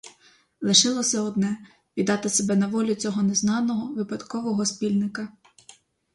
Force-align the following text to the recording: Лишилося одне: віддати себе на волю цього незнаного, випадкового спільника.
Лишилося 0.61 1.21
одне: 1.21 1.57
віддати 1.97 2.29
себе 2.29 2.55
на 2.55 2.67
волю 2.67 2.95
цього 2.95 3.23
незнаного, 3.23 3.93
випадкового 3.95 4.65
спільника. 4.65 5.29